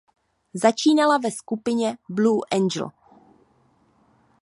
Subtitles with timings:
[0.53, 2.91] Začínala ve skupině Blue Angel.